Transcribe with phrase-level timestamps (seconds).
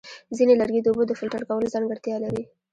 [0.37, 2.43] ځینې لرګي د اوبو د فلټر کولو ځانګړتیا لري.